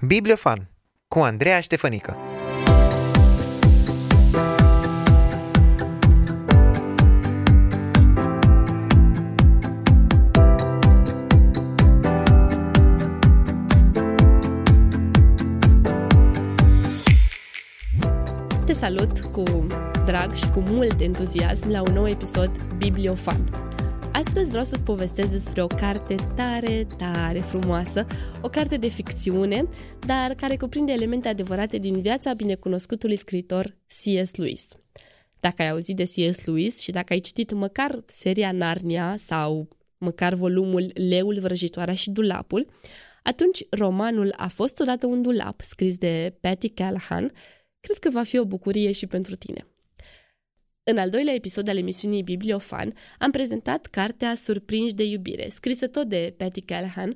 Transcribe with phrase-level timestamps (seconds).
[0.00, 0.70] Bibliofan
[1.08, 2.16] cu Andreea Ștefănică
[18.64, 19.66] Te salut cu
[20.04, 23.67] drag și cu mult entuziasm la un nou episod Bibliofan.
[24.18, 28.06] Astăzi vreau să-ți povestesc despre o carte tare, tare frumoasă,
[28.42, 29.68] o carte de ficțiune,
[30.06, 34.34] dar care cuprinde elemente adevărate din viața binecunoscutului scriitor C.S.
[34.34, 34.68] Lewis.
[35.40, 36.44] Dacă ai auzit de C.S.
[36.44, 39.68] Lewis și dacă ai citit măcar seria Narnia sau
[39.98, 42.66] măcar volumul Leul, Vrăjitoarea și Dulapul,
[43.22, 47.32] atunci romanul A fost odată un dulap, scris de Patty Callahan,
[47.80, 49.66] cred că va fi o bucurie și pentru tine.
[50.90, 56.08] În al doilea episod al emisiunii Bibliofan am prezentat cartea Surprinși de iubire, scrisă tot
[56.08, 57.14] de Patty Callahan,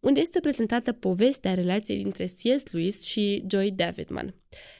[0.00, 2.72] unde este prezentată povestea relației dintre C.S.
[2.72, 4.34] Lewis și Joy Davidman.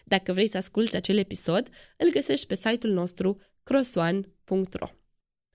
[0.05, 4.87] Dacă vrei să asculți acel episod, îl găsești pe site-ul nostru crossone.ro.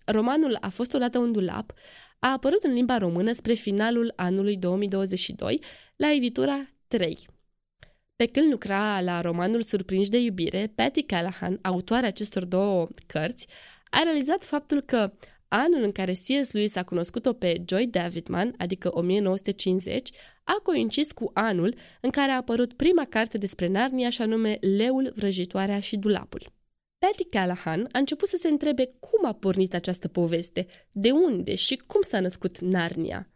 [0.06, 1.74] Romanul A fost odată un dulap
[2.20, 5.60] a apărut în limba română spre finalul anului 2022
[5.96, 7.35] la editura 3.
[8.16, 13.48] Pe când lucra la romanul Surprinși de iubire, Patty Callahan, autoarea acestor două cărți,
[13.90, 15.14] a realizat faptul că
[15.48, 16.52] anul în care C.S.
[16.52, 20.10] Lewis a cunoscut-o pe Joy Davidman, adică 1950,
[20.44, 25.12] a coincis cu anul în care a apărut prima carte despre Narnia și anume Leul,
[25.16, 26.54] Vrăjitoarea și Dulapul.
[26.98, 31.82] Patty Callahan a început să se întrebe cum a pornit această poveste, de unde și
[31.88, 33.28] cum s-a născut Narnia–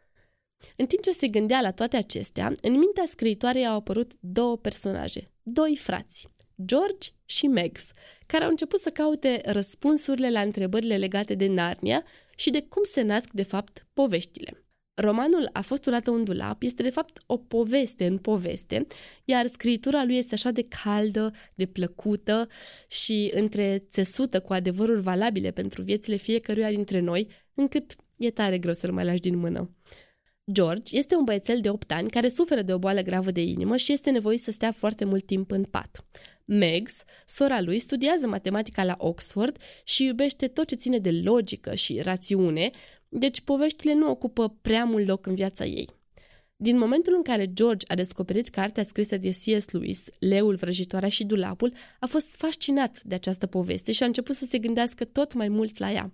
[0.76, 5.32] în timp ce se gândea la toate acestea, în mintea scriitoarei au apărut două personaje,
[5.44, 6.28] doi frați,
[6.66, 7.92] George și Megs,
[8.26, 12.04] care au început să caute răspunsurile la întrebările legate de Narnia
[12.36, 14.64] și de cum se nasc, de fapt, poveștile.
[15.02, 18.86] Romanul A fost odată un dulap este, de fapt, o poveste în poveste,
[19.26, 22.48] iar scritura lui este așa de caldă, de plăcută
[22.88, 28.92] și întrețesută cu adevăruri valabile pentru viețile fiecăruia dintre noi, încât e tare greu să-l
[28.92, 29.70] mai lași din mână.
[30.52, 33.76] George este un băiețel de 8 ani care suferă de o boală gravă de inimă
[33.76, 36.06] și este nevoit să stea foarte mult timp în pat.
[36.46, 42.02] Megs, sora lui, studiază matematica la Oxford și iubește tot ce ține de logică și
[42.02, 42.70] rațiune,
[43.10, 45.88] deci poveștile nu ocupă prea mult loc în viața ei.
[46.56, 49.72] Din momentul în care George a descoperit cartea scrisă de C.S.
[49.72, 54.46] Lewis, Leul, Vrăjitoarea și Dulapul, a fost fascinat de această poveste și a început să
[54.46, 56.14] se gândească tot mai mult la ea.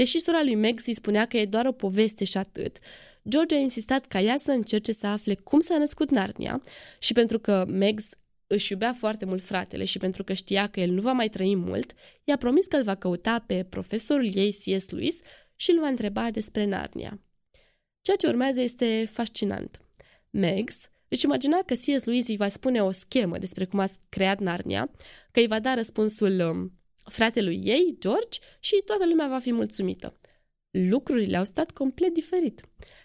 [0.00, 2.78] Deși sora lui Meg îi spunea că e doar o poveste și atât,
[3.28, 6.60] George a insistat ca ea să încerce să afle cum s-a născut Narnia
[6.98, 8.00] și pentru că Meg
[8.46, 11.56] își iubea foarte mult fratele și pentru că știa că el nu va mai trăi
[11.56, 11.92] mult,
[12.24, 14.90] i-a promis că îl va căuta pe profesorul ei C.S.
[14.90, 15.18] Lewis
[15.56, 17.20] și îl va întreba despre Narnia.
[18.00, 19.80] Ceea ce urmează este fascinant.
[20.30, 22.04] Megs își imagina că C.S.
[22.04, 24.90] Lewis îi va spune o schemă despre cum a creat Narnia,
[25.30, 26.79] că îi va da răspunsul um,
[27.10, 30.16] fratelui ei, George, și toată lumea va fi mulțumită.
[30.70, 32.60] Lucrurile au stat complet diferit.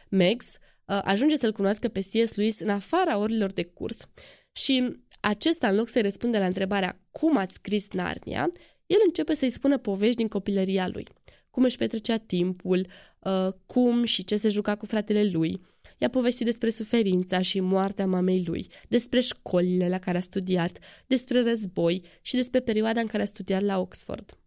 [0.10, 0.46] Megs
[0.86, 2.36] uh, ajunge să-l cunoască pe C.S.
[2.36, 4.08] Lewis în afara orilor de curs
[4.52, 8.50] și acesta, în loc să răspunde la întrebarea cum ați scris Narnia,
[8.86, 11.08] el începe să-i spună povești din copilăria lui.
[11.50, 12.88] Cum își petrecea timpul,
[13.20, 15.62] uh, cum și ce se juca cu fratele lui,
[15.97, 21.41] I-a povestit despre suferința și moartea mamei lui, despre școlile la care a studiat, despre
[21.41, 24.38] război și despre perioada în care a studiat la Oxford.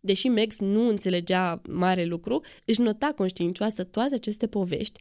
[0.00, 5.00] Deși Max nu înțelegea mare lucru, își nota conștiincioasă toate aceste povești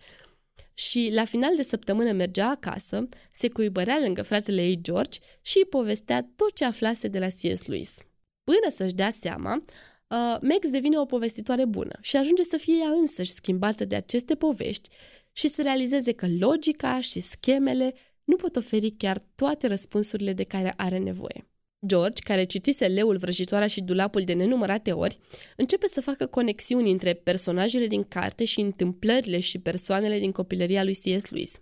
[0.73, 5.65] și la final de săptămână mergea acasă, se cuibărea lângă fratele ei George și îi
[5.65, 7.65] povestea tot ce aflase de la C.S.
[7.65, 7.97] Lewis.
[8.43, 12.89] Până să-și dea seama, uh, Max devine o povestitoare bună și ajunge să fie ea
[12.89, 14.89] însăși schimbată de aceste povești
[15.37, 17.93] și să realizeze că logica și schemele
[18.23, 21.47] nu pot oferi chiar toate răspunsurile de care are nevoie.
[21.85, 25.17] George, care citise Leul, Vrăjitoarea și Dulapul de nenumărate ori,
[25.55, 30.93] începe să facă conexiuni între personajele din carte și întâmplările și persoanele din copilăria lui
[30.93, 31.29] C.S.
[31.29, 31.61] Lewis.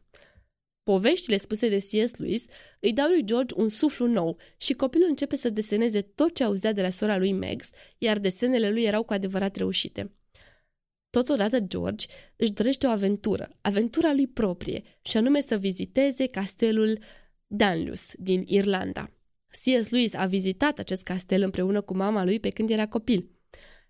[0.84, 2.16] Poveștile spuse de C.S.
[2.18, 2.46] Lewis
[2.80, 6.72] îi dau lui George un suflu nou și copilul începe să deseneze tot ce auzea
[6.72, 10.12] de la sora lui Megs, iar desenele lui erau cu adevărat reușite.
[11.16, 17.00] Totodată George își dorește o aventură, aventura lui proprie, și anume să viziteze castelul
[17.48, 19.10] Danlus din Irlanda.
[19.50, 19.90] C.S.
[19.90, 23.30] Lewis a vizitat acest castel împreună cu mama lui pe când era copil.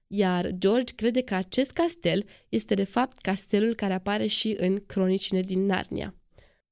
[0.08, 5.42] Iar George crede că acest castel este de fapt castelul care apare și în cronicile
[5.42, 6.16] din Narnia.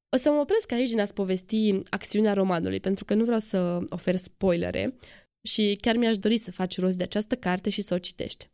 [0.10, 3.78] O să mă opresc aici din a-ți povesti acțiunea romanului, pentru că nu vreau să
[3.90, 4.98] ofer spoilere
[5.42, 8.50] și chiar mi-aș dori să faci rost de această carte și să o citești.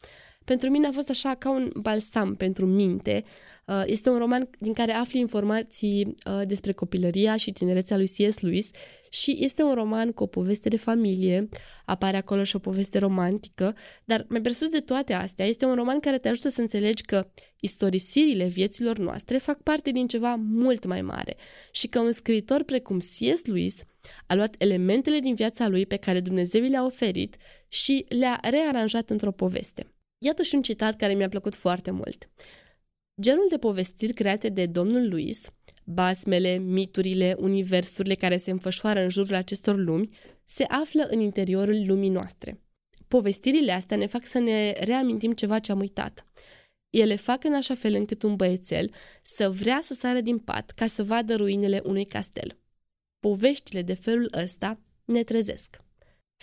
[0.50, 3.24] Pentru mine a fost așa ca un balsam pentru minte.
[3.68, 8.40] Uh, este un roman din care afli informații uh, despre copilăria și tinerețea lui C.S.
[8.40, 8.69] Lewis
[9.10, 11.50] și este un roman cu o poveste de familie,
[11.86, 13.75] apare acolo și o poveste romantică,
[14.06, 17.28] dar mai presus de toate astea, este un roman care te ajută să înțelegi că
[17.60, 21.36] istorisirile vieților noastre fac parte din ceva mult mai mare
[21.72, 23.46] și că un scriitor precum C.S.
[23.46, 23.84] Lewis
[24.28, 27.36] a luat elementele din viața lui pe care Dumnezeu le-a oferit
[27.68, 29.94] și le-a rearanjat într-o poveste.
[30.19, 32.30] Iată și un citat care mi-a plăcut foarte mult.
[33.21, 35.50] Genul de povestiri create de domnul Luis,
[35.86, 40.10] basmele, miturile, universurile care se înfășoară în jurul acestor lumi,
[40.44, 42.62] se află în interiorul lumii noastre.
[43.07, 46.25] Povestirile astea ne fac să ne reamintim ceva ce am uitat.
[46.89, 48.92] Ele fac în așa fel încât un băiețel
[49.22, 52.57] să vrea să sară din pat ca să vadă ruinele unui castel.
[53.19, 55.77] Poveștile de felul ăsta ne trezesc.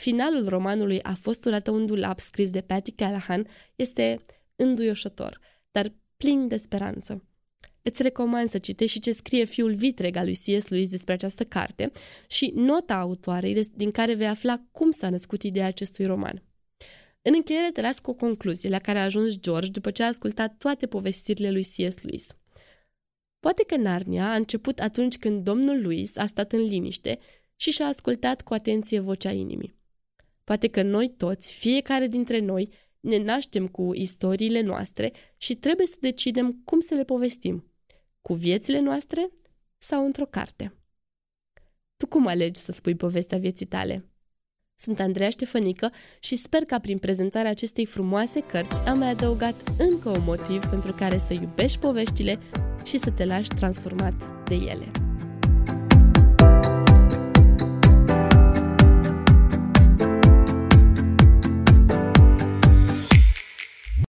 [0.01, 3.47] Finalul romanului A fost odată un dulap scris de Patty Callahan
[3.77, 4.23] este
[4.57, 5.41] înduioșător,
[5.71, 7.25] dar plin de speranță.
[7.83, 10.69] Îți recomand să citești și ce scrie fiul vitreg al lui C.S.
[10.69, 11.91] Lewis despre această carte
[12.29, 16.43] și nota autoarei din care vei afla cum s-a născut ideea acestui roman.
[17.23, 20.07] În încheiere te las cu o concluzie la care a ajuns George după ce a
[20.07, 22.03] ascultat toate povestirile lui C.S.
[22.03, 22.37] Lewis.
[23.41, 27.19] Poate că Narnia a început atunci când domnul Louis a stat în liniște
[27.57, 29.75] și și-a ascultat cu atenție vocea inimii.
[30.47, 32.69] Poate că noi toți, fiecare dintre noi,
[33.01, 37.73] ne naștem cu istoriile noastre și trebuie să decidem cum să le povestim.
[38.23, 39.31] Cu viețile noastre
[39.77, 40.75] sau într-o carte.
[41.97, 44.11] Tu cum alegi să spui povestea vieții tale?
[44.75, 45.91] Sunt Andreea Ștefănică
[46.21, 50.93] și sper că prin prezentarea acestei frumoase cărți am mai adăugat încă un motiv pentru
[50.93, 52.39] care să iubești poveștile
[52.85, 55.06] și să te lași transformat de ele.